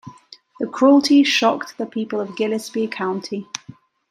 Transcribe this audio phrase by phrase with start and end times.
[0.59, 3.45] The cruelty shocked the people of Gillespie County.